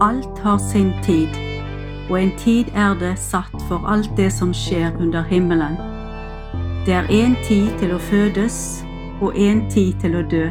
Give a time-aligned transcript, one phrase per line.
[0.00, 1.28] Alt har sin tid,
[2.10, 5.78] og en tid er det satt for alt det som skjer under himmelen.
[6.84, 8.58] Det er en tid til å fødes
[9.24, 10.42] og en tid til å dø.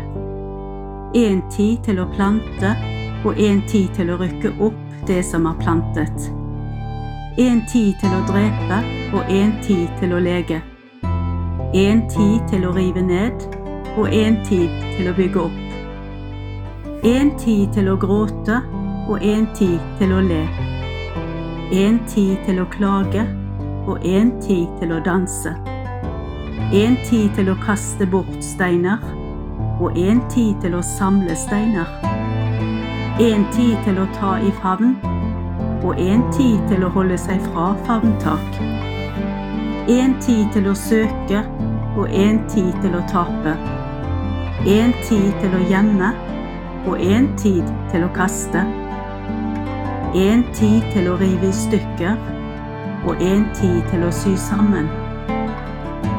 [1.16, 2.72] En tid til å plante
[3.22, 6.26] og en tid til å rykke opp det som er plantet.
[7.38, 8.80] En tid til å drepe
[9.14, 10.58] og en tid til å lege.
[11.78, 13.46] En tid til å rive ned
[13.94, 15.62] og en tid til å bygge opp.
[17.06, 18.64] En tid til å gråte
[19.08, 20.42] og en tid til å le.
[21.74, 23.26] En tid til å klage
[23.86, 25.54] og en tid til å danse.
[26.74, 29.04] En tid til å kaste bort steiner
[29.80, 31.90] og en tid til å samle steiner.
[33.22, 34.96] En tid til å ta i favn
[35.86, 38.62] og en tid til å holde seg fra favntak.
[39.92, 41.44] En tid til å søke
[41.96, 43.54] og en tid til å tape.
[44.66, 46.10] En tid til å gjemme
[46.90, 48.66] og en tid til å kaste.
[50.16, 52.20] En tid til å rive i stykker
[53.04, 54.88] og en tid til å sy sammen.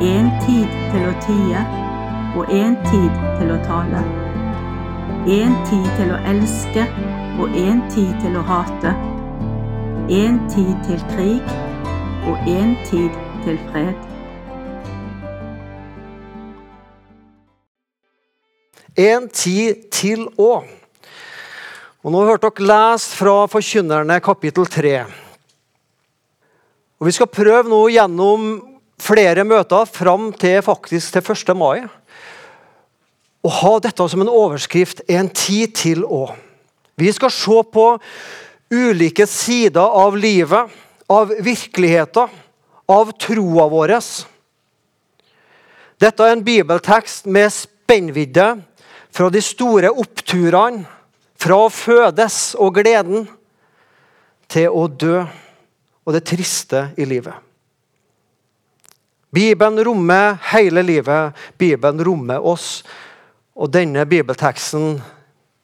[0.05, 1.63] En tid til å tie
[2.37, 4.03] og en tid til å tale.
[5.39, 6.85] En tid til å elske
[7.41, 8.93] og en tid til å hate.
[10.13, 11.57] En tid til krig
[12.29, 13.17] og en tid
[13.49, 14.09] til fred.
[19.09, 20.61] En tid til å.
[22.07, 24.91] Og Nå har dere lest fra Forkynnerne kapittel 3.
[27.01, 28.45] Og Vi skal prøve nå gjennom
[29.03, 31.51] flere møter fram til faktisk til 1.
[31.59, 31.83] mai
[33.43, 36.31] å ha dette som en overskrift 'En tid til å'.
[36.97, 37.99] Vi skal se på
[38.71, 40.71] ulike sider av livet,
[41.11, 42.29] av virkeligheten,
[42.89, 43.99] av troa vår.
[45.99, 48.63] Dette er en bibeltekst med spennvidde
[49.11, 50.87] fra de store oppturene
[51.47, 53.27] fra å fødes og gleden
[54.51, 55.21] til å dø
[56.07, 57.35] og det triste i livet.
[59.31, 61.37] Bibelen rommer hele livet.
[61.59, 62.81] Bibelen rommer oss.
[63.55, 64.99] Og denne bibelteksten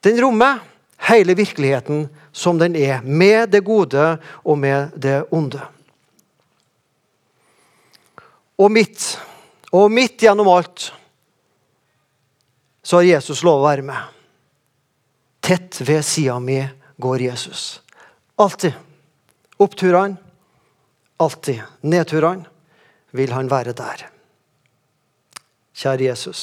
[0.03, 0.61] den rommer
[1.09, 5.61] hele virkeligheten som den er, med det gode og med det onde.
[8.59, 9.19] Og midt,
[9.75, 10.91] og midt gjennom alt
[12.83, 14.22] så har Jesus lov å være med.
[15.43, 16.61] Tett ved sida mi
[17.03, 17.83] går Jesus.
[18.39, 18.73] Alltid.
[19.59, 20.17] Oppturene,
[21.19, 21.63] alltid.
[21.83, 22.47] Nedturene
[23.11, 24.07] vil han være der.
[25.75, 26.43] Kjære Jesus.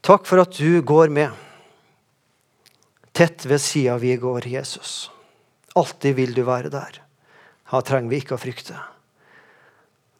[0.00, 1.36] Takk for at du går med.
[3.12, 5.10] Tett ved sida vi går, Jesus.
[5.76, 7.02] Alltid vil du være der.
[7.70, 8.78] Da trenger vi ikke å frykte.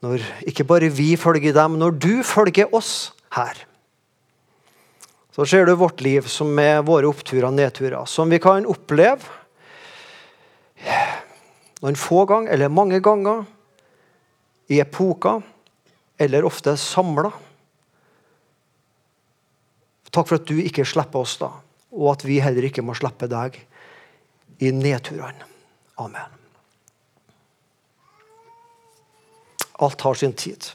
[0.04, 3.65] Når ikke bare vi følger dem, når du følger oss her.
[5.40, 9.24] Så ser du vårt liv som er våre oppturer og nedturer, som vi kan oppleve
[11.80, 13.46] noen få ganger eller mange ganger
[14.68, 15.40] i epoker,
[16.20, 17.30] eller ofte samla.
[20.12, 21.48] Takk for at du ikke slipper oss da,
[21.88, 23.56] og at vi heller ikke må slippe deg
[24.60, 25.48] i nedturene.
[26.04, 26.36] Amen.
[29.80, 30.68] Alt har sin tid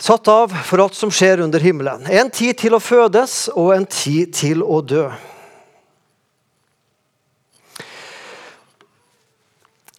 [0.00, 2.06] satt av for alt som skjer under himmelen.
[2.10, 5.06] En tid til å fødes og en tid til å dø.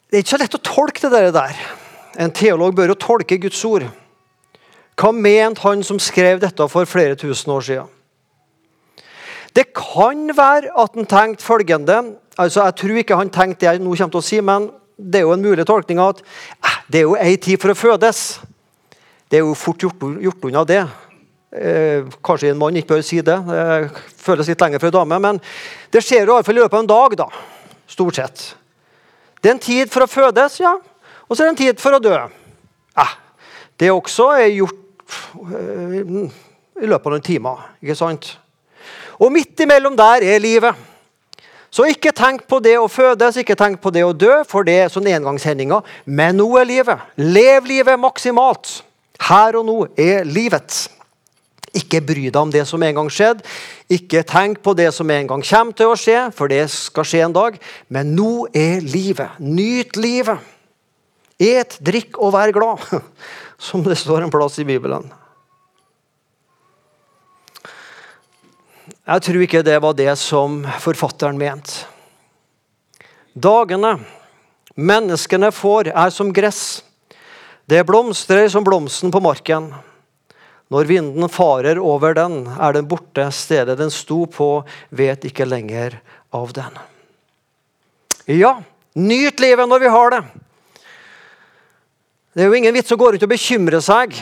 [0.05, 1.57] Det er ikke så lett å tolke det der.
[2.15, 3.87] En teolog bør jo tolke Guds ord.
[4.95, 7.91] Hva mente han som skrev dette for flere tusen år siden?
[9.55, 11.97] Det kan være at han tenkte følgende
[12.37, 14.67] altså Jeg tror ikke han tenkte det jeg nå kommer til å si, men
[14.99, 17.77] det er jo en mulig tolkning at eh, det er jo ei tid for å
[17.79, 18.39] fødes.
[19.29, 20.83] Det er jo fort gjort, gjort unna det.
[21.55, 23.37] Eh, kanskje en mann ikke bør si det.
[23.47, 25.19] Det føles litt lenger for en dame.
[25.23, 25.41] Men
[25.93, 27.17] det skjer i fall i løpet av en dag.
[27.23, 27.29] da,
[27.87, 28.55] Stort sett.
[29.41, 30.73] Det er en tid for å fødes, ja.
[31.29, 32.15] Og så er det en tid for å dø.
[32.97, 33.13] Eh,
[33.79, 35.15] det også gjort
[35.53, 36.01] eh,
[36.81, 37.69] i løpet av noen timer.
[37.81, 38.35] ikke sant?
[39.19, 40.75] Og midt imellom der er livet.
[41.71, 44.75] Så ikke tenk på det å fødes, ikke tenk på det å dø, for det
[44.79, 45.83] er sånn engangshendinger.
[46.05, 47.01] Men nå er livet.
[47.19, 48.77] Lev livet maksimalt.
[49.21, 50.85] Her og nå er livet.
[51.75, 53.43] Ikke bry deg om det som en gang skjedde.
[53.91, 57.23] Ikke tenk på det som en gang kommer til å skje, for det skal skje
[57.25, 57.57] en dag.
[57.91, 59.35] Men nå er livet.
[59.39, 60.39] Nyt livet.
[61.35, 62.83] Et, drikk og vær glad,
[63.67, 65.09] som det står en plass i Bibelen.
[69.05, 71.83] Jeg tror ikke det var det som forfatteren mente.
[73.35, 73.97] Dagene
[74.79, 76.79] menneskene får, er som gress.
[77.65, 79.71] Det blomstrer som blomsten på marken.
[80.69, 83.25] Når vinden farer over den, er den borte.
[83.33, 84.49] Stedet den sto på,
[84.89, 85.97] vet ikke lenger
[86.33, 86.77] av den.
[88.29, 88.59] Ja,
[88.93, 90.21] nyt livet når vi har det.
[92.35, 94.17] Det er jo ingen vits å gå rundt og bekymre seg,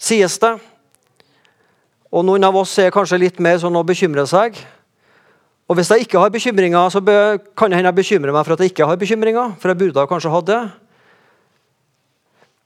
[0.00, 0.56] sies det.
[2.14, 4.58] Og noen av oss er kanskje litt mer sånn å bekymre seg.
[5.64, 8.64] Og hvis jeg ikke har bekymringer, så kan jeg hende jeg bekymrer meg for at
[8.64, 9.54] jeg ikke har bekymringer.
[9.62, 10.62] For jeg burde kanskje hatt det.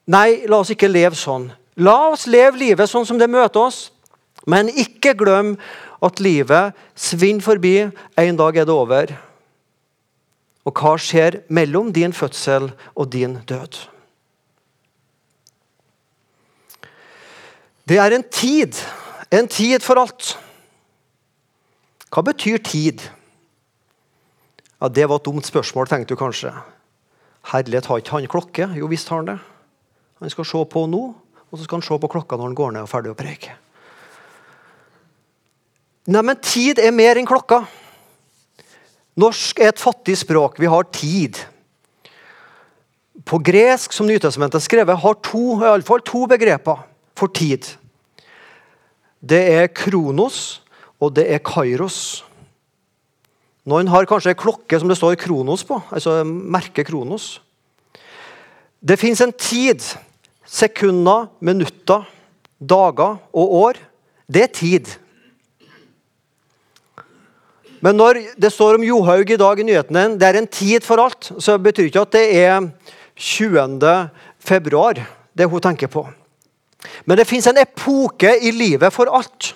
[0.08, 1.50] Nei, la oss ikke leve sånn.
[1.78, 3.90] La oss leve livet sånn som det møter oss.
[4.48, 5.52] Men ikke glem
[6.04, 7.74] at livet svinner forbi.
[8.16, 9.12] En dag er det over.
[10.64, 13.76] Og hva skjer mellom din fødsel og din død?
[17.88, 18.80] Det er en tid.
[19.32, 20.34] En tid for alt.
[22.08, 23.04] Hva betyr tid?
[24.80, 26.52] Ja, Det var et dumt spørsmål, tenkte du kanskje.
[27.52, 28.68] Herlighet, har ikke han klokke?
[28.76, 29.38] Jo visst har han det.
[30.18, 31.02] Han skal se på nå,
[31.48, 33.18] og så skal han se på klokka når han går ned og er ferdig å
[33.18, 33.54] preke.
[36.08, 37.62] Nei, men tid er mer enn klokka.
[39.18, 40.60] Norsk er et fattig språk.
[40.62, 41.40] Vi har tid.
[43.28, 46.80] På gresk, som Nytestamentet skrevet, har to, i alle fall to begreper
[47.18, 47.66] for tid.
[49.20, 50.62] Det er kronos,
[51.02, 52.22] og det er kairos.
[53.68, 57.36] Noen har kanskje en klokke som det står kronos på, altså merket kronos.
[58.80, 59.82] Det fins en tid,
[60.48, 62.06] sekunder, minutter,
[62.58, 63.80] dager og år.
[64.28, 64.94] Det er tid.
[67.80, 71.00] Men når det står om Johaug i dag i nyhetene, det er en tid for
[71.02, 72.70] alt, så betyr ikke at det er
[73.14, 74.08] 20.
[74.38, 74.98] februar
[75.38, 76.02] det hun tenker på.
[77.06, 79.52] Men det fins en epoke i livet for alt.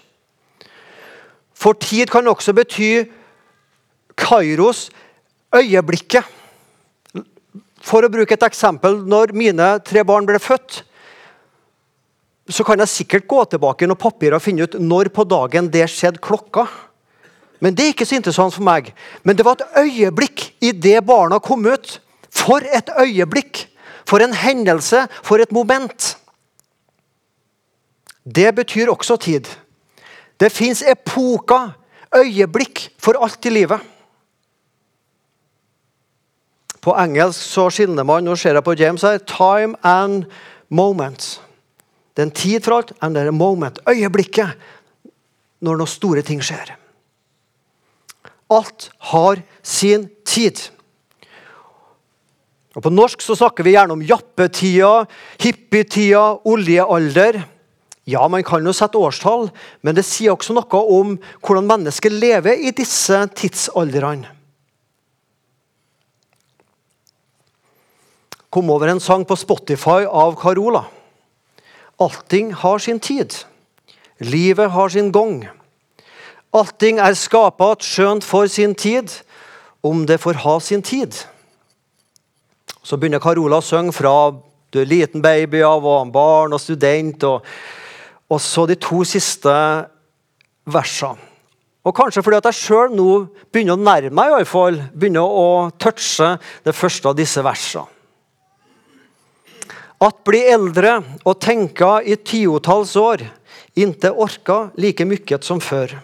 [1.54, 3.04] For tid kan også bety
[4.18, 4.90] Kairos,
[5.54, 6.24] øyeblikket.
[7.82, 9.00] For å bruke et eksempel.
[9.08, 10.82] Når mine tre barn ble født,
[12.52, 15.86] så kan jeg sikkert gå tilbake noen papirer og finne ut når på dagen det
[15.90, 16.66] skjedde klokka.
[17.62, 18.90] Men det er ikke så interessant for meg.
[19.22, 21.98] Men det var et øyeblikk i det barna kom ut.
[22.32, 23.68] For et øyeblikk!
[24.02, 26.08] For en hendelse, for et moment.
[28.26, 29.46] Det betyr også tid.
[30.40, 31.70] Det fins epoker,
[32.18, 33.78] øyeblikk, for alt i livet.
[36.82, 40.26] På engelsk så skiller man nå ser jeg på James her, time and
[40.68, 41.38] moment.
[42.12, 43.78] Det er en tid for alt, and det er moment.
[43.88, 44.58] Øyeblikket
[45.62, 46.74] når noen store ting skjer.
[48.52, 50.58] Alt har sin tid.
[52.74, 55.06] Og På norsk så snakker vi gjerne om jappetida,
[55.40, 57.42] hippietida, oljealder.
[58.08, 59.50] Ja, man kan jo sette årstall,
[59.86, 64.41] men det sier også noe om hvordan mennesket lever i disse tidsaldrene.
[68.52, 70.84] Kom over en sang på Spotify av Carola.
[71.96, 73.34] Allting har sin tid.
[74.20, 75.46] Livet har sin gang.
[76.52, 79.08] Allting er skapa skjønt for sin tid,
[79.82, 81.16] om det får ha sin tid.
[82.82, 84.32] Så begynner Carola å synge fra
[84.72, 87.24] du er liten baby av og barn og student.
[87.24, 87.46] og
[88.32, 89.52] og så de to siste
[90.72, 91.20] versene.
[91.82, 93.08] Og Kanskje fordi at jeg sjøl nå
[93.50, 95.48] begynner å nærme meg, i hvert fall, begynner å
[95.82, 97.90] touche det første av disse versene.
[100.02, 103.22] At bli eldre og tenke i tiotalls år,
[103.78, 105.94] inte orka like mykket som før.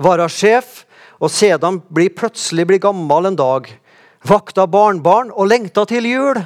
[0.00, 0.80] Være sjef
[1.20, 3.68] og sedan bli plutselig bli gammel en dag.
[4.26, 6.40] Vakta barnbarn og lengta til jul.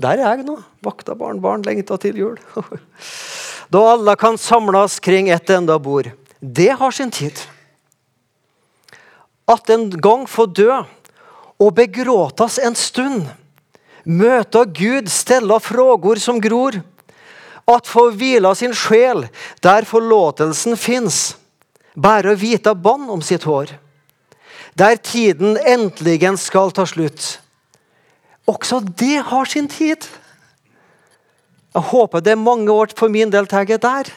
[0.00, 0.56] Der er jeg nå.
[0.82, 2.38] Vakta barnbarn, lengta til jul.
[3.72, 6.08] da alle kan samles kring et enda bord.
[6.40, 7.36] Det har sin tid.
[9.50, 10.70] At en gang få dø
[11.60, 13.28] og begråtas en stund.
[14.04, 16.80] Møte Gud, stella frågor som gror.
[17.68, 19.26] At få hvila sin sjel
[19.62, 21.36] der forlåtelsen fins.
[21.94, 23.74] Bære hvita bånd om sitt hår.
[24.78, 27.40] Der tiden endelig skal ta slutt.
[28.48, 30.06] Også det har sin tid.
[31.74, 34.10] Jeg håper det er mange år for min del er der.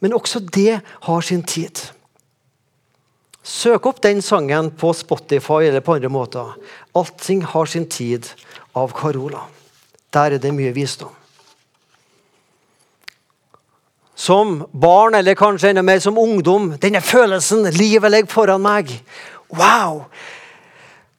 [0.00, 1.92] Men også det har sin tid.
[3.48, 6.50] Søk opp den sangen på Spotify eller på andre måter.
[6.98, 8.28] Allting har sin tid
[8.76, 9.46] av Carola.
[10.12, 11.14] Der er det mye visdom.
[14.18, 18.90] Som barn, eller kanskje enda mer som ungdom, denne følelsen livet ligger foran meg.
[19.48, 20.04] Wow!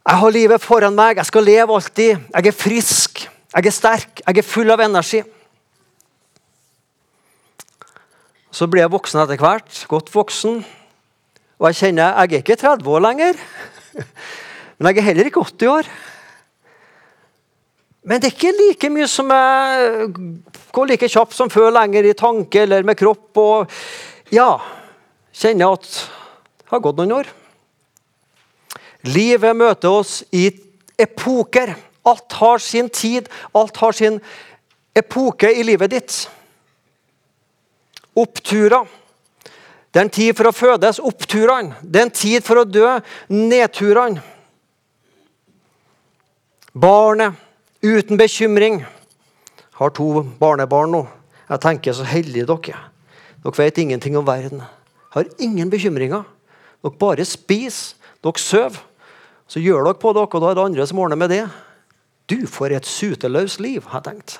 [0.06, 2.30] Jeg har livet foran meg, jeg skal leve alltid.
[2.36, 3.26] Jeg er frisk.
[3.56, 5.24] Jeg er sterk, jeg er full av energi.
[8.54, 10.62] Så blir jeg voksen etter hvert, godt voksen.
[11.60, 13.42] Og jeg kjenner jeg er ikke 30 år lenger.
[14.80, 15.90] Men jeg er heller ikke 80 år.
[18.08, 20.06] Men det er ikke like mye som jeg
[20.72, 23.38] går like kjapt som før, lenger i tanke eller med kropp.
[23.38, 23.70] og
[24.32, 24.54] ja,
[25.36, 27.30] kjenner at det har gått noen år.
[29.10, 30.48] Livet møter oss i
[31.00, 31.76] epoker.
[32.08, 34.20] Alt har sin tid, alt har sin
[34.96, 36.22] epoke i livet ditt.
[38.16, 38.88] Oppturer.
[39.90, 41.78] Det er en tid for å fødes, oppturene.
[41.82, 43.00] Det er en tid for å dø,
[43.34, 44.22] nedturene.
[46.78, 47.34] Barnet
[47.82, 48.84] uten bekymring.
[49.80, 51.06] Har to barnebarn nå.
[51.50, 52.84] Jeg tenker så heldige dere.
[53.42, 54.62] Dere vet ingenting om verden.
[55.16, 56.28] Har ingen bekymringer.
[56.84, 58.84] Dere bare spiser, dere sover.
[59.50, 61.46] Så gjør dere på dere, og da er det andre som ordner med det.
[62.30, 64.38] Du, for et suteløst liv, har jeg tenkt.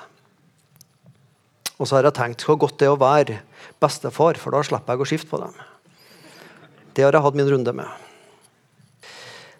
[1.80, 3.40] Og så har jeg tenkt hvor godt det er å være
[3.80, 5.56] bestefar, for da slipper jeg å skifte på dem.
[6.92, 7.88] Det har jeg hatt min runde med.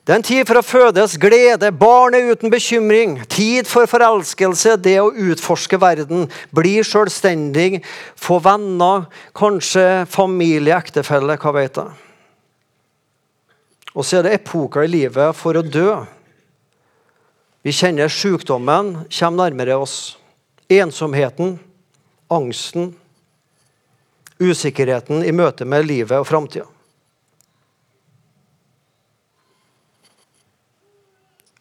[0.04, 3.18] Det er en tid for å fødes, glede, barnet uten bekymring.
[3.30, 6.24] Tid for forelskelse, det å utforske verden.
[6.56, 7.82] Bli selvstendig,
[8.18, 11.94] få venner, kanskje familie, ektefelle, hva vet jeg.
[13.94, 16.00] Og så er det epoker i livet for å dø.
[17.62, 19.96] Vi kjenner sykdommen kommer nærmere oss.
[20.70, 21.58] Ensomheten,
[22.30, 22.92] angsten,
[24.40, 26.66] usikkerheten i møte med livet og framtida.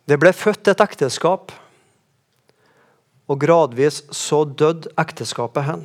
[0.09, 1.51] Det ble født et ekteskap,
[3.29, 5.83] og gradvis så døde ekteskapet hen.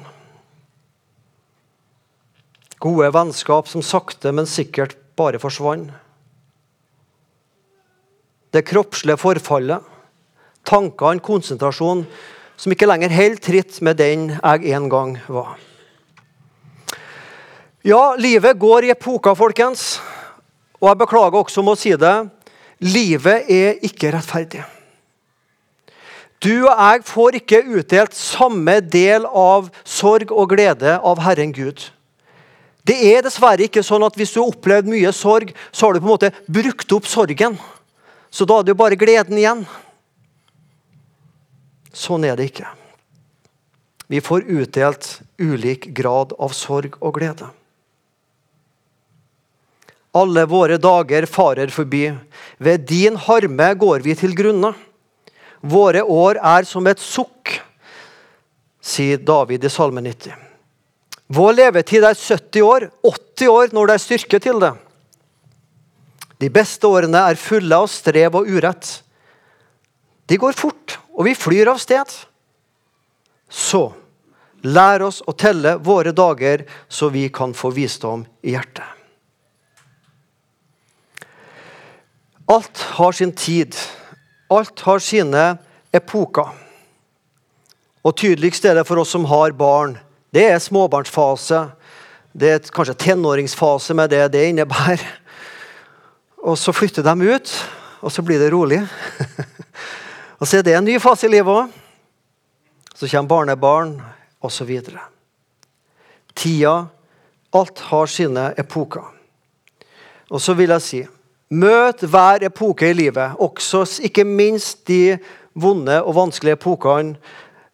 [2.80, 5.92] Gode vennskap som sakte, men sikkert bare forsvant.
[8.54, 9.82] Det kroppslige forfallet,
[10.64, 12.04] tankene, konsentrasjon,
[12.56, 15.56] som ikke lenger holder tritt med den jeg en gang var.
[17.84, 19.98] Ja, livet går i epoker, folkens.
[20.80, 22.14] Og jeg beklager også om å si det.
[22.80, 24.62] Livet er ikke rettferdig.
[26.44, 31.86] Du og jeg får ikke utdelt samme del av sorg og glede av Herren Gud.
[32.84, 36.02] Det er dessverre ikke sånn at hvis du har opplevd mye sorg, så har du
[36.02, 37.56] på en måte brukt opp sorgen.
[38.28, 39.62] Så da er det jo bare gleden igjen.
[41.94, 42.68] Sånn er det ikke.
[44.10, 47.48] Vi får utdelt ulik grad av sorg og glede.
[50.14, 52.06] Alle våre dager farer forbi.
[52.58, 54.74] Ved din harme går vi til grunne.
[55.64, 57.56] Våre år er som et sukk,
[58.84, 60.34] sier David i Salme 90.
[61.34, 64.74] Vår levetid er 70 år, 80 år når det er styrke til det.
[66.42, 68.90] De beste årene er fulle av strev og urett.
[70.28, 72.10] De går fort, og vi flyr av sted.
[73.48, 73.86] Så
[74.64, 78.84] lær oss å telle våre dager, så vi kan få visdom i hjertet.
[82.50, 83.76] Alt har sin tid.
[84.52, 85.44] Alt har sine
[85.94, 86.50] epoker.
[88.04, 89.96] Og Tydeligst er det for oss som har barn.
[90.34, 91.62] Det er småbarnsfase.
[92.36, 95.04] Det er kanskje tenåringsfase med det det innebærer.
[96.44, 97.52] Og så flytter de ut,
[98.04, 98.82] og så blir det rolig.
[100.44, 101.70] og så er det en ny fase i livet òg.
[102.92, 103.94] Så kommer barnebarn,
[104.44, 104.74] osv.
[106.36, 106.74] Tida
[107.54, 109.06] Alt har sine epoker.
[110.28, 111.00] Og så vil jeg si
[111.54, 115.16] Møt hver epoke i livet, også ikke minst de
[115.56, 117.16] vonde og vanskelige epokene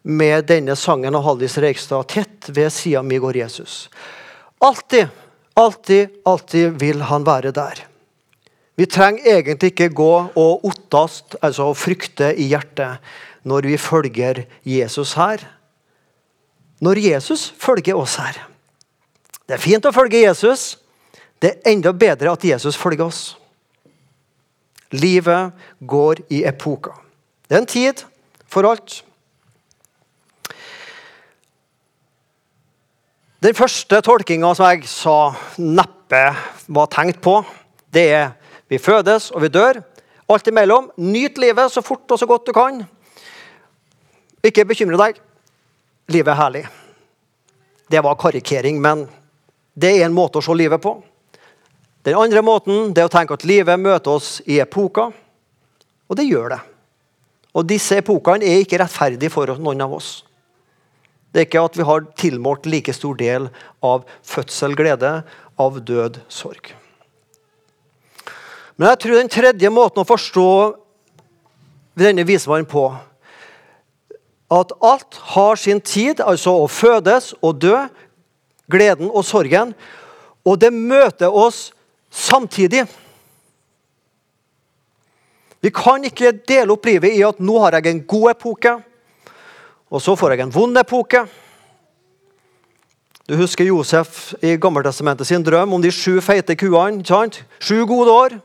[0.07, 2.07] med denne sangen av Hallis Reigstad.
[2.07, 3.89] Tett ved sida mi går Jesus.
[4.63, 5.11] Alltid,
[5.59, 7.90] alltid, alltid vil han være der.
[8.79, 13.01] Vi trenger egentlig ikke gå og ottast, altså frykte i hjertet,
[13.43, 15.43] når vi følger Jesus her.
[16.81, 18.39] Når Jesus følger oss her.
[19.45, 20.77] Det er fint å følge Jesus.
[21.41, 23.21] Det er enda bedre at Jesus følger oss.
[24.91, 25.51] Livet
[25.87, 26.95] går i epoker.
[27.47, 28.03] Det er en tid
[28.47, 29.01] for alt.
[33.41, 36.21] Den første tolkinga som jeg sa neppe
[36.69, 37.39] var tenkt på,
[37.89, 38.27] det er
[38.71, 39.81] vi fødes og vi dør.
[40.31, 40.89] Alt imellom.
[40.95, 42.85] Nyt livet så fort og så godt du kan.
[44.47, 45.19] Ikke bekymre deg.
[46.11, 46.63] Livet er herlig.
[47.91, 49.03] Det var karikering, men
[49.75, 50.95] det er en måte å se livet på.
[52.07, 55.11] Den andre måten det er å tenke at livet møter oss i epoker.
[56.07, 56.61] Og det gjør det.
[57.51, 60.21] Og disse epokene er ikke rettferdige for noen av oss.
[61.31, 63.51] Det er ikke at vi har tilmålt like stor del
[63.83, 65.11] av fødsel, glede,
[65.59, 66.71] av død, sorg.
[68.77, 70.51] Men jeg tror den tredje måten å forstå
[71.99, 72.89] denne vismannen på
[74.51, 77.85] At alt har sin tid, altså å fødes og dø,
[78.67, 79.71] gleden og sorgen.
[80.43, 81.69] Og det møter oss
[82.11, 82.83] samtidig.
[85.61, 88.81] Vi kan ikke dele opp livet i at nå har jeg en god epoke,
[89.91, 91.25] Og så får jeg en vond epoke.
[93.27, 97.03] Du husker Josef i Gammeltestamentet sin drøm om de sju feite kuene.
[97.59, 98.37] Sju gode år.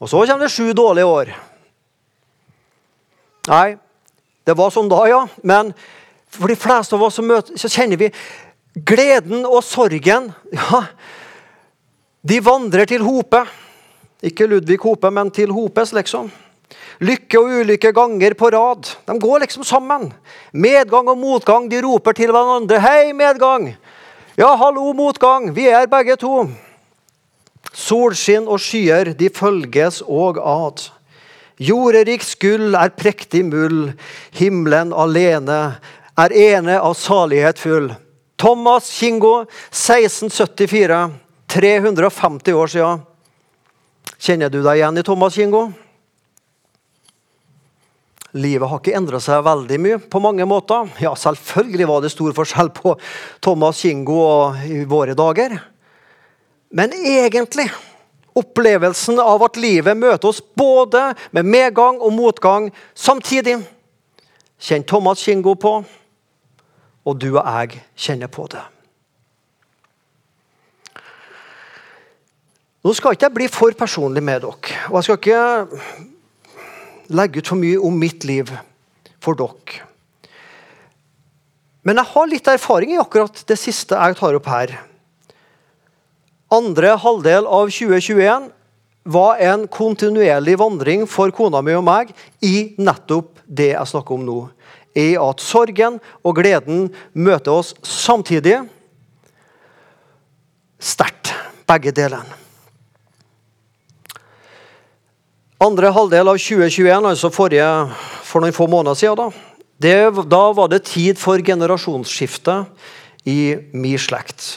[0.00, 1.32] Og så kommer det sju dårlige år.
[3.50, 3.76] Nei,
[4.48, 5.24] det var sånn da, ja.
[5.44, 5.74] Men
[6.32, 8.08] for de fleste av oss så, møter, så kjenner vi
[8.74, 10.30] gleden og sorgen.
[10.56, 10.84] ja,
[12.22, 13.44] De vandrer til Hope.
[14.24, 16.30] Ikke Ludvig Hope, men til Hopes, liksom.
[17.00, 18.88] Lykke og ulykke ganger på rad.
[19.08, 20.10] De går liksom sammen.
[20.52, 21.68] Medgang og motgang.
[21.70, 22.80] De roper til hverandre.
[22.80, 23.74] 'Hei, medgang!'
[24.36, 25.54] 'Ja, hallo, motgang.
[25.56, 26.69] Vi er begge to.'
[27.76, 30.88] Solskinn og skyer, de følges og ad.
[31.60, 33.92] Jorderiks gull er prektig muld,
[34.38, 35.60] Himmelen alene
[36.18, 37.90] er ene av salighet full.
[38.40, 41.10] Thomas Kingo, 1674.
[41.50, 43.00] 350 år siden.
[44.20, 45.64] Kjenner du deg igjen i Thomas Kingo?
[48.38, 50.86] Livet har ikke endra seg veldig mye på mange måter.
[51.02, 52.94] Ja, selvfølgelig var det stor forskjell på
[53.42, 55.56] Thomas Kingo og i våre dager.
[56.70, 57.66] Men egentlig
[58.38, 63.58] opplevelsen av at livet møter oss både med medgang og motgang samtidig,
[64.60, 65.80] kjenner Thomas Kingo på,
[67.00, 68.62] og du og jeg kjenner på det.
[72.80, 74.76] Nå skal ikke jeg bli for personlig med dere.
[74.88, 75.42] og Jeg skal ikke
[77.12, 78.52] legge ut for mye om mitt liv
[79.20, 79.82] for dere.
[81.84, 84.76] Men jeg har litt erfaring i akkurat det siste jeg tar opp her.
[86.50, 88.48] Andre halvdel av 2021
[89.02, 92.10] var en kontinuerlig vandring for kona mi og meg
[92.42, 94.40] i nettopp det jeg snakker om nå.
[94.98, 98.56] I at sorgen og gleden møter oss samtidig.
[100.82, 101.30] Sterkt,
[101.70, 102.38] begge delene.
[105.60, 107.68] Andre halvdel av 2021, altså forrige,
[108.24, 112.62] for noen få måneder siden, da, det, da var det tid for generasjonsskifte
[113.28, 113.38] i
[113.76, 114.56] min slekt.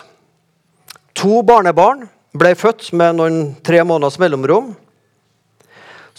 [1.24, 2.02] To barnebarn
[2.36, 4.74] ble født med noen tre måneders mellomrom.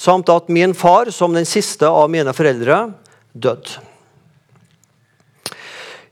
[0.01, 2.79] Samt at min far, som den siste av mine foreldre,
[3.37, 3.83] døde.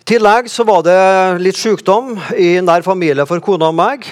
[0.02, 0.98] I tillegg så var det
[1.40, 4.05] litt sykdom i nær familie for kona og meg.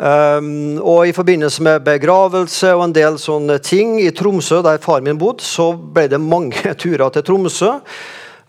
[0.00, 5.04] Um, og I forbindelse med begravelse og en del sånne ting i Tromsø, der far
[5.04, 7.76] min bodde, så ble det mange turer til Tromsø.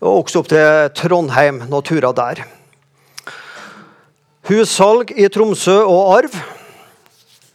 [0.00, 2.46] Og også opp til Trondheim, noen turer der.
[4.52, 6.34] Hussalg i Tromsø og arv,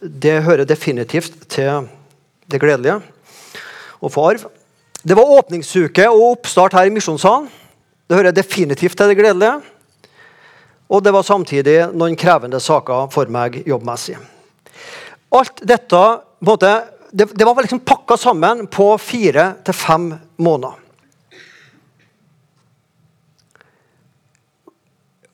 [0.02, 1.86] det hører definitivt til
[2.50, 2.96] det gledelige
[4.02, 4.46] å få arv.
[5.06, 7.46] Det var åpningsuke og oppstart her i Misjonssalen.
[8.08, 9.60] Det hører definitivt til det gledelige.
[10.88, 14.16] Og det var samtidig noen krevende saker for meg jobbmessig.
[15.38, 16.02] Alt dette
[16.42, 16.72] måte,
[17.12, 20.87] det, det, var liksom pakka sammen på fire til fem måneder.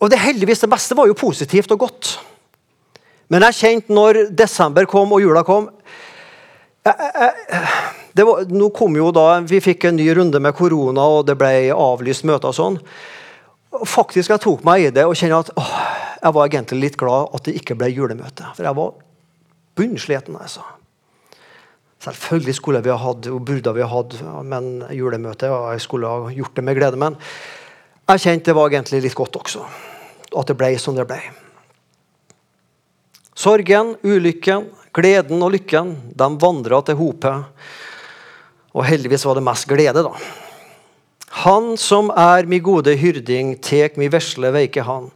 [0.05, 2.15] Og det heldigvis, det meste var jo positivt og godt.
[3.33, 5.71] Men jeg kjente når desember kom og jula kom
[6.85, 11.39] jeg, var, nå kom jo da, Vi fikk en ny runde med korona, og det
[11.41, 12.53] ble avlyst møter.
[12.53, 12.77] og sånn
[13.83, 15.73] faktisk jeg tok meg i det og kjenner at åh,
[16.21, 18.47] jeg var egentlig litt glad at det ikke ble julemøte.
[18.57, 18.93] For jeg var
[19.75, 20.37] bunnsliten.
[20.39, 20.63] Altså.
[22.05, 24.15] Selvfølgelig skulle vi ha hatt og burde vi ha hatt
[24.47, 25.51] men julemøte.
[25.51, 27.01] og Jeg skulle ha gjort det med glede.
[27.01, 27.19] Men
[28.09, 29.65] jeg kjente det var egentlig litt godt også.
[30.35, 31.21] At det ble som det ble.
[33.35, 37.47] Sorgen, ulykken, gleden og lykken de vandra til hopet.
[38.75, 40.15] Og heldigvis var det mest glede, da.
[41.45, 45.11] Han som er mi gode hyrding, tek mi vesle veike han.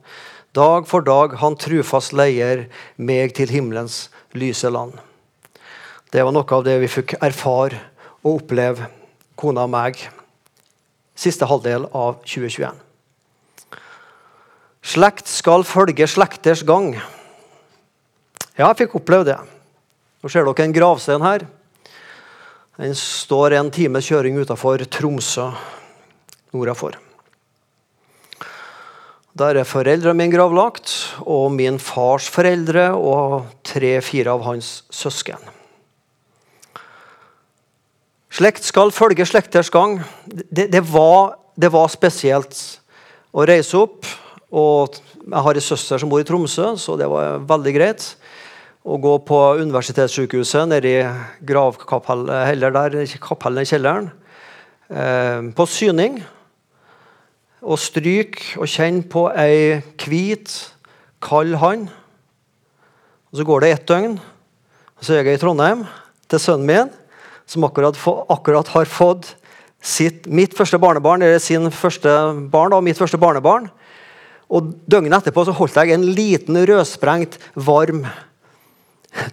[0.54, 4.96] Dag for dag han trufast leier meg til himmelens lyse land.
[6.10, 7.78] Det var noe av det vi fikk erfare
[8.24, 8.88] og oppleve,
[9.38, 10.02] kona og meg,
[11.18, 12.87] siste halvdel av 2021.
[14.84, 16.94] Slekt skal følge slekters gang.
[18.58, 19.38] Ja, jeg fikk oppleve det.
[20.22, 21.44] Nå ser dere en gravstein her.
[22.78, 25.50] Den står en times kjøring utafor Tromsø
[26.54, 26.96] nordafor.
[29.38, 30.90] Der er foreldrene mine gravlagt,
[31.22, 35.38] og min fars foreldre og tre-fire av hans søsken.
[38.34, 39.98] Slekt skal følge slekters gang.
[40.26, 42.58] Det, det, var, det, var, spesielt
[43.34, 44.06] å reise opp.
[44.48, 44.96] Og
[45.28, 48.04] Jeg har en søster som bor i Tromsø, så det var veldig greit.
[48.88, 51.02] Å gå på universitetssykehuset nede i
[51.44, 54.08] gravkapellet heller der, kapellet i kjelleren.
[54.88, 56.22] Eh, på syning
[57.60, 60.54] og stryk og kjenn på ei hvit,
[61.20, 61.90] kald hand.
[63.28, 64.16] Og Så går det ett døgn,
[64.96, 65.84] og så er jeg i Trondheim
[66.28, 66.90] til sønnen min,
[67.46, 67.96] som akkurat,
[68.28, 69.34] akkurat har fått
[69.82, 72.08] sitt, mitt første barnebarn, eller sin første
[72.50, 73.68] barn da, mitt første barnebarn.
[74.48, 78.06] Og Døgnet etterpå så holdt jeg en liten rødsprengt, varm,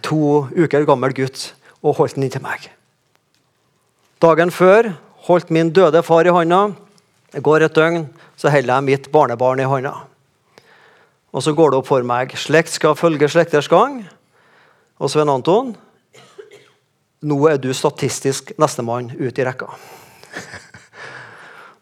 [0.04, 1.52] to uker gammel gutt
[1.82, 2.68] og holdt den inntil meg.
[4.22, 4.90] Dagen før
[5.28, 6.68] holdt min døde far i hånda.
[7.32, 9.94] Det går et døgn, så holder jeg mitt barnebarn i hånda.
[11.36, 12.32] Og så går det opp for meg.
[12.38, 14.00] Slekt skal følge slekters gang.
[14.96, 15.74] Og Svein Anton,
[17.26, 19.68] nå er du statistisk nestemann ut i rekka.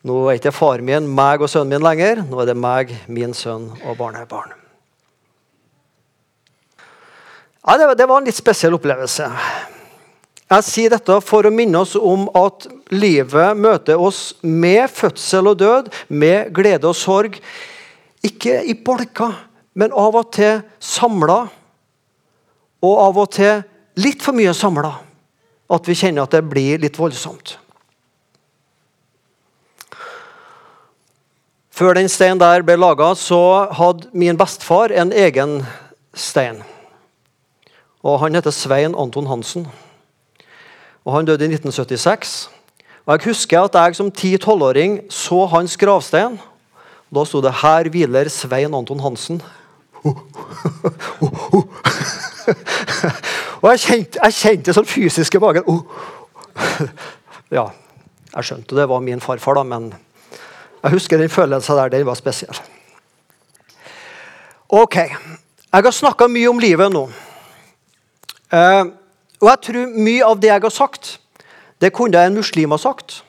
[0.05, 2.21] Nå er ikke faren min meg og sønnen min lenger.
[2.29, 4.53] Nå er det meg, min sønn og barnebarn.
[7.65, 9.31] Ja, det, var en litt spesiell opplevelse.
[10.53, 15.57] Jeg sier dette for å minne oss om at livet møter oss med fødsel og
[15.63, 17.41] død, med glede og sorg.
[18.21, 19.33] Ikke i bolker,
[19.73, 21.41] men av og til samla.
[22.85, 23.65] Og av og til
[24.05, 24.93] litt for mye samla.
[25.73, 27.57] At vi kjenner at det blir litt voldsomt.
[31.75, 35.57] Før den steinen der ble laga, så hadde min bestefar en egen
[36.15, 36.61] stein.
[38.05, 39.67] Og Han heter Svein Anton Hansen.
[41.05, 42.51] Og Han døde i 1976.
[43.07, 46.39] Og Jeg husker at jeg som 10-12-åring så hans gravstein.
[47.15, 49.43] Da sto det 'Her hviler Svein Anton Hansen'.
[53.63, 55.65] og jeg kjente, jeg kjente sånn fysiske magen.
[57.59, 57.67] ja,
[58.37, 59.95] jeg skjønte det var min farfar, da, men
[60.85, 61.93] jeg husker den følelsen der.
[61.95, 62.59] Den var spesiell.
[64.69, 64.97] Ok.
[64.97, 67.07] Jeg har snakka mye om livet nå.
[68.53, 68.93] Uh,
[69.41, 71.15] og jeg tror mye av det jeg har sagt,
[71.81, 73.23] det kunne en muslim ha sagt.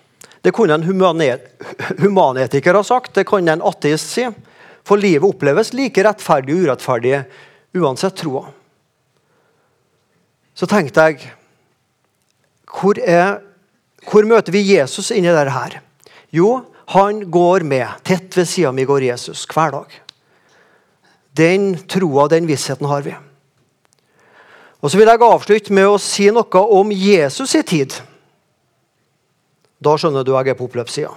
[0.45, 4.27] Det kunne en humanetiker ha sagt, det kunne en ateist si.
[4.85, 7.23] For livet oppleves like rettferdig og urettferdig
[7.79, 8.45] uansett troa.
[10.55, 11.31] Så tenkte jeg
[12.75, 13.39] hvor, er,
[14.11, 15.81] hvor møter vi Jesus inni dette?
[16.35, 17.87] Jo, han går med.
[18.03, 20.01] Tett ved sida mi går Jesus hver dag.
[21.35, 23.15] Den troa den vissheten har vi.
[24.81, 27.93] Og Så vil jeg avslutte med å si noe om Jesus i tid.
[29.81, 31.11] Da skjønner du jeg er på oppløpssida.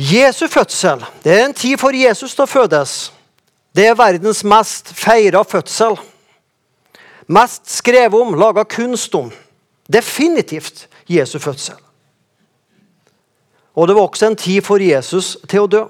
[0.00, 3.10] Jesu fødsel det er en tid for Jesus til å fødes.
[3.74, 5.98] Det er verdens mest feira fødsel.
[7.30, 9.28] Mest skrevet om, laga kunst om.
[9.90, 11.78] Definitivt Jesu fødsel.
[13.74, 15.84] Og det var også en tid for Jesus til å dø.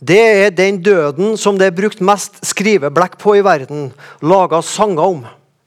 [0.00, 3.88] Det er den døden som det er brukt mest skriveblekk på i verden,
[4.20, 5.22] laga sanger om.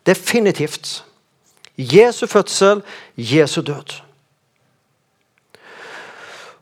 [0.06, 1.02] Definitivt.
[1.78, 2.84] Jesu fødsel,
[3.18, 3.98] Jesu død.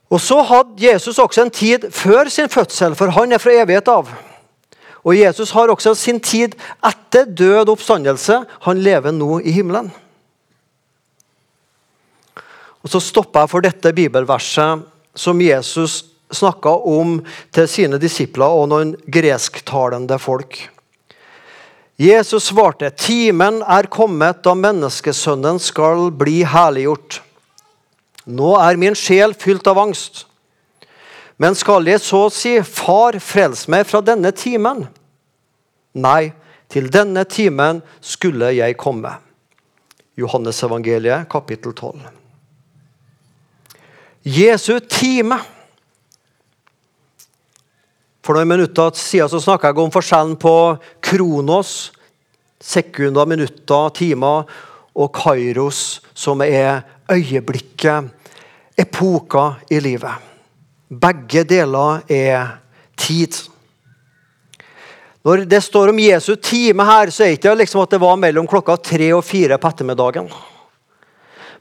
[0.09, 3.87] Og Så hadde Jesus også en tid før sin fødsel, for han er fra evighet
[3.91, 4.07] av.
[5.03, 8.41] Og Jesus har også sin tid etter død oppstandelse.
[8.61, 9.91] Han lever nå i himmelen.
[12.87, 14.85] Og Så stopper jeg for dette bibelverset
[15.17, 17.17] som Jesus snakka om
[17.51, 20.69] til sine disipler og noen gresktalende folk.
[21.99, 27.19] Jesus svarte, 'Timen er kommet da menneskesønnen skal bli herliggjort.'
[28.27, 30.25] 'Nå er min sjel fylt av angst.'
[31.37, 34.87] Men skal jeg så si, 'Far, frels meg fra denne timen'?
[35.93, 36.31] Nei,
[36.69, 39.17] til denne timen skulle jeg komme.
[40.15, 42.16] Johannes evangeliet, kapittel 12.
[44.27, 45.37] Jesu time.
[48.25, 50.55] For noen minutter siden så snakka jeg om forskjellen på
[51.07, 51.93] kronos,
[52.59, 54.49] sekunder, minutter, timer,
[54.97, 56.81] og kairos, som er
[57.13, 58.09] øyeblikket,
[58.77, 60.25] epoka i livet.
[60.89, 62.57] Begge deler er
[62.99, 63.37] tid.
[65.23, 68.19] Når det står om Jesu time her, så er det ikke liksom at det var
[68.19, 70.27] mellom klokka tre og fire på ettermiddagen.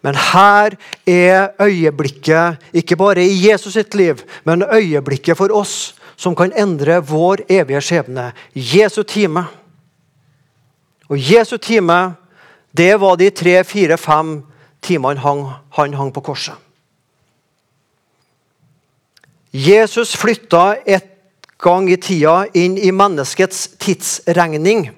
[0.06, 6.36] Men her er øyeblikket, ikke bare i Jesus sitt liv, men øyeblikket for oss som
[6.36, 8.28] kan endre vår evige skjebne.
[8.54, 9.42] Jesu time.
[11.10, 12.14] Og Jesu time,
[12.76, 14.44] det var de tre, fire, fem
[14.82, 15.42] timene han,
[15.74, 16.54] han hang på korset.
[19.52, 21.10] Jesus flytta et
[21.58, 24.90] gang i tida inn i menneskets tidsregning.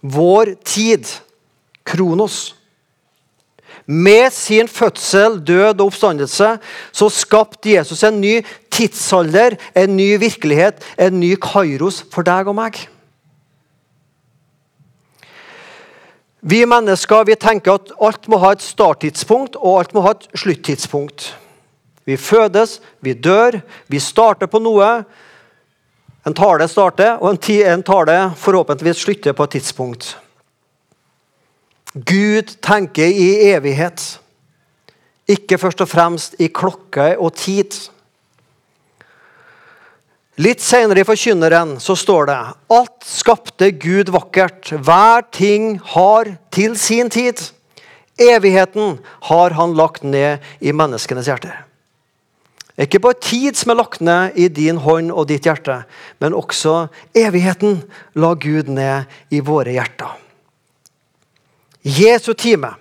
[0.00, 1.08] Vår tid.
[1.84, 2.54] Kronos.
[3.86, 6.54] Med sin fødsel, død og oppstandelse
[6.92, 8.38] så skapte Jesus en ny
[8.72, 12.80] tidsalder, en ny virkelighet, en ny kairos for deg og meg.
[16.44, 20.26] Vi mennesker vi tenker at alt må ha et starttidspunkt og alt må ha et
[20.36, 21.30] sluttidspunkt.
[22.04, 24.90] Vi fødes, vi dør, vi starter på noe.
[26.24, 30.14] En tale starter, og en tale forhåpentligvis slutter på et tidspunkt.
[31.94, 34.02] Gud tenker i evighet,
[35.30, 37.76] ikke først og fremst i klokke og tid.
[40.42, 42.38] Litt senere i Forkynneren så står det
[42.74, 44.72] Alt skapte Gud vakkert.
[44.74, 47.38] Hver ting har til sin tid.
[48.18, 48.98] Evigheten
[49.30, 51.52] har han lagt ned i menneskenes hjerte.
[52.74, 55.84] Ikke bare tid som er lagt ned i din hånd og ditt hjerte,
[56.18, 57.84] men også evigheten
[58.18, 60.23] la Gud ned i våre hjerter.
[61.84, 62.72] Jesu time.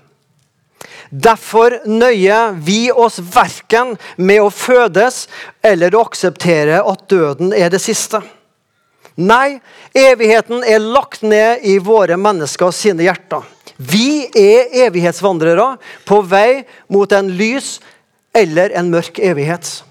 [1.10, 5.28] Derfor nøyer vi oss verken med å fødes
[5.62, 8.24] eller å akseptere at døden er det siste.
[9.20, 9.60] Nei,
[9.94, 13.44] evigheten er lagt ned i våre mennesker sine hjerter.
[13.78, 15.76] Vi er evighetsvandrere
[16.08, 17.76] på vei mot en lys
[18.34, 19.84] eller en mørk evighet.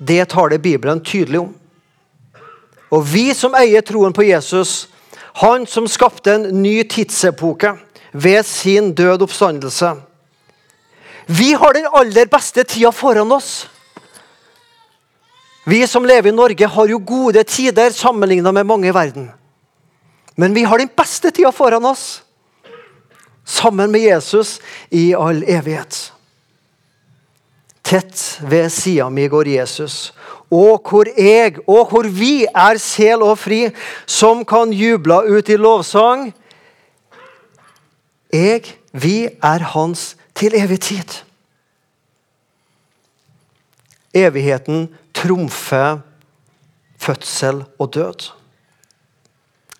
[0.00, 1.52] Det taler Bibelen tydelig om.
[2.92, 4.86] Og vi som eier troen på Jesus,
[5.44, 7.74] han som skapte en ny tidsepoke
[8.12, 9.94] ved sin død oppstandelse
[11.26, 13.68] Vi har den aller beste tida foran oss.
[15.64, 19.30] Vi som lever i Norge, har jo gode tider sammenligna med mange i verden.
[20.36, 22.22] Men vi har den beste tida foran oss,
[23.44, 26.12] sammen med Jesus i all evighet.
[27.82, 30.12] Tett ved sida mi går Jesus,
[30.50, 33.66] og hvor jeg og hvor vi er sel og fri,
[34.06, 36.30] som kan juble ut i lovsang.
[38.32, 41.18] Jeg, vi er hans til evig tid.
[44.14, 46.00] Evigheten trumfer
[46.98, 48.30] fødsel og død.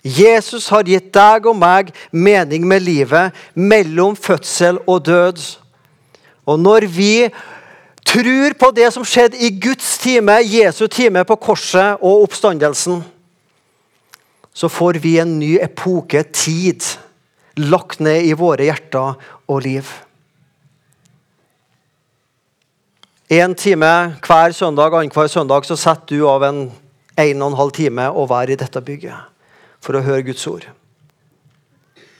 [0.04, 5.38] Jesus har gitt deg og meg mening med livet mellom fødsel og død.
[6.46, 7.28] Og når vi
[8.04, 13.04] tror på det som skjedde i Guds time, Jesu time på korset og oppstandelsen,
[14.52, 16.82] så får vi en ny epoke, tid,
[17.60, 19.88] lagt ned i våre hjerter og liv.
[23.32, 26.64] En time hver søndag annenhver søndag så setter du av en
[27.16, 29.28] en og en halv time å være i dette bygget
[29.82, 30.64] for å høre Guds ord.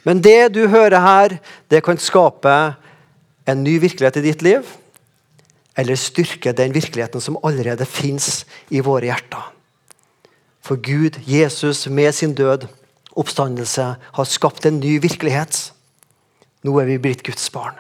[0.03, 1.37] Men det du hører her,
[1.71, 2.75] det kan skape
[3.47, 4.67] en ny virkelighet i ditt liv
[5.79, 9.47] eller styrke den virkeligheten som allerede fins i våre hjerter.
[10.63, 12.69] For Gud, Jesus, med sin død,
[13.19, 15.73] oppstandelse, har skapt en ny virkelighet.
[16.63, 17.77] Nå er vi blitt Guds barn.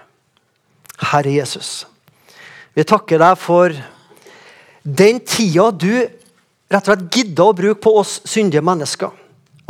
[1.13, 1.85] Herre Jesus,
[2.77, 3.75] vi takker deg for
[4.83, 5.93] den tida du
[6.73, 9.13] rett og slett gidda å bruke på oss syndige mennesker.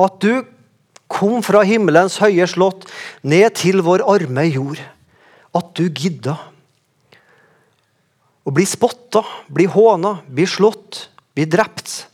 [0.01, 0.45] At du
[1.13, 2.87] kom fra himmelens høye slott
[3.27, 4.81] ned til vår arme jord.
[5.53, 6.39] At du gidda
[8.43, 9.23] å bli spotta,
[9.53, 12.07] bli håna, bli slått, bli drept.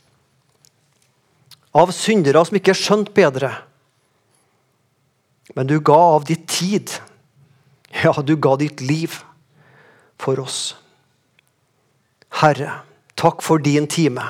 [1.79, 3.53] Av syndere som ikke skjønte bedre.
[5.55, 6.91] Men du ga av ditt tid.
[8.03, 9.21] Ja, du ga ditt liv
[10.19, 10.75] for oss.
[12.41, 12.81] Herre,
[13.17, 14.23] takk for din time,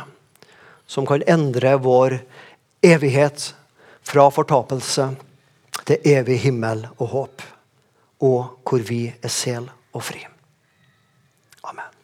[0.87, 2.19] som kan endre vår
[2.85, 3.49] evighet
[4.05, 5.09] fra fortapelse
[5.83, 7.45] til evig himmel og håp,
[8.23, 10.23] og hvor vi er sel og fri.
[11.67, 11.98] Amen.